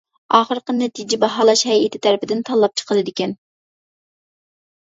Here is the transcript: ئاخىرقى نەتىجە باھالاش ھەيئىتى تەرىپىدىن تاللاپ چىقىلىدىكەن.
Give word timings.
ئاخىرقى 0.35 0.73
نەتىجە 0.77 1.19
باھالاش 1.25 1.63
ھەيئىتى 1.71 2.01
تەرىپىدىن 2.07 2.43
تاللاپ 2.51 2.81
چىقىلىدىكەن. 2.81 3.37